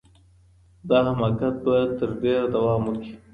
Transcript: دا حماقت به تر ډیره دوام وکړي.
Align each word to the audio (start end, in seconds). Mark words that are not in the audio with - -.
دا 0.89 0.97
حماقت 1.07 1.55
به 1.63 1.75
تر 1.97 2.09
ډیره 2.21 2.45
دوام 2.55 2.81
وکړي. 2.85 3.11